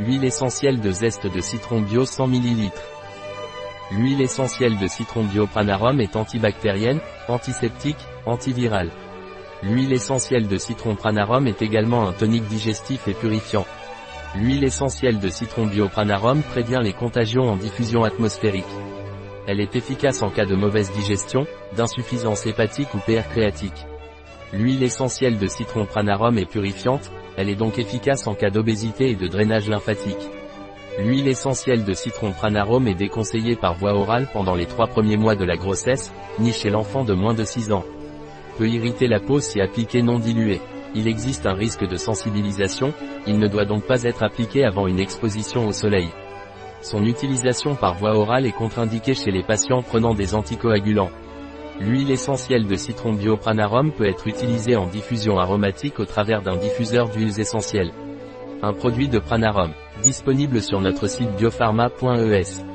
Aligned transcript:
Huile 0.00 0.24
essentielle 0.24 0.80
de 0.80 0.90
zeste 0.90 1.28
de 1.28 1.40
citron 1.40 1.80
bio 1.80 2.04
100 2.04 2.26
ml. 2.26 2.72
L'huile 3.92 4.22
essentielle 4.22 4.76
de 4.76 4.88
citron 4.88 5.22
bio 5.22 5.46
Pranarum 5.46 6.00
est 6.00 6.16
antibactérienne, 6.16 6.98
antiseptique, 7.28 8.04
antivirale. 8.26 8.90
L'huile 9.62 9.92
essentielle 9.92 10.48
de 10.48 10.58
citron 10.58 10.96
Pranarum 10.96 11.46
est 11.46 11.62
également 11.62 12.08
un 12.08 12.12
tonique 12.12 12.48
digestif 12.48 13.06
et 13.06 13.14
purifiant. 13.14 13.66
L'huile 14.34 14.64
essentielle 14.64 15.20
de 15.20 15.28
citron 15.28 15.66
bio 15.66 15.88
Pranarum 15.88 16.42
prévient 16.42 16.80
les 16.82 16.92
contagions 16.92 17.44
en 17.44 17.56
diffusion 17.56 18.02
atmosphérique. 18.02 18.64
Elle 19.46 19.60
est 19.60 19.76
efficace 19.76 20.22
en 20.22 20.30
cas 20.30 20.44
de 20.44 20.56
mauvaise 20.56 20.90
digestion, 20.90 21.46
d'insuffisance 21.76 22.46
hépatique 22.46 22.92
ou 22.94 22.98
PR 22.98 23.28
créatique. 23.30 23.86
L'huile 24.56 24.84
essentielle 24.84 25.38
de 25.38 25.48
citron 25.48 25.84
Pranarum 25.84 26.38
est 26.38 26.48
purifiante, 26.48 27.10
elle 27.36 27.48
est 27.48 27.56
donc 27.56 27.78
efficace 27.78 28.26
en 28.28 28.34
cas 28.34 28.50
d'obésité 28.50 29.10
et 29.10 29.16
de 29.16 29.26
drainage 29.26 29.68
lymphatique. 29.68 30.30
L'huile 31.00 31.26
essentielle 31.26 31.84
de 31.84 31.92
citron 31.92 32.30
pranarome 32.30 32.86
est 32.86 32.94
déconseillée 32.94 33.56
par 33.56 33.74
voie 33.74 33.94
orale 33.94 34.28
pendant 34.32 34.54
les 34.54 34.66
trois 34.66 34.86
premiers 34.86 35.16
mois 35.16 35.34
de 35.34 35.44
la 35.44 35.56
grossesse, 35.56 36.12
ni 36.38 36.52
chez 36.52 36.70
l'enfant 36.70 37.02
de 37.04 37.14
moins 37.14 37.34
de 37.34 37.42
6 37.42 37.72
ans. 37.72 37.84
Peut 38.56 38.68
irriter 38.68 39.08
la 39.08 39.18
peau 39.18 39.40
si 39.40 39.60
appliqué 39.60 40.02
non 40.02 40.20
dilué. 40.20 40.60
Il 40.94 41.08
existe 41.08 41.46
un 41.46 41.54
risque 41.54 41.84
de 41.84 41.96
sensibilisation, 41.96 42.94
il 43.26 43.40
ne 43.40 43.48
doit 43.48 43.64
donc 43.64 43.82
pas 43.82 44.04
être 44.04 44.22
appliqué 44.22 44.64
avant 44.64 44.86
une 44.86 45.00
exposition 45.00 45.66
au 45.66 45.72
soleil. 45.72 46.08
Son 46.80 47.04
utilisation 47.04 47.74
par 47.74 47.94
voie 47.94 48.14
orale 48.14 48.46
est 48.46 48.52
contre-indiquée 48.52 49.14
chez 49.14 49.32
les 49.32 49.42
patients 49.42 49.82
prenant 49.82 50.14
des 50.14 50.36
anticoagulants. 50.36 51.10
L'huile 51.80 52.12
essentielle 52.12 52.66
de 52.66 52.76
citron 52.76 53.12
bio 53.14 53.36
Pranarum 53.36 53.92
peut 53.92 54.06
être 54.06 54.28
utilisée 54.28 54.76
en 54.76 54.86
diffusion 54.86 55.38
aromatique 55.38 55.98
au 55.98 56.04
travers 56.04 56.40
d'un 56.42 56.56
diffuseur 56.56 57.08
d'huiles 57.08 57.40
essentielles. 57.40 57.92
Un 58.62 58.72
produit 58.72 59.08
de 59.08 59.18
Pranarum, 59.18 59.72
disponible 60.02 60.62
sur 60.62 60.80
notre 60.80 61.08
site 61.08 61.34
biopharma.es. 61.36 62.73